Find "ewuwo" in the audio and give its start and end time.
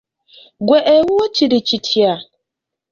0.95-1.25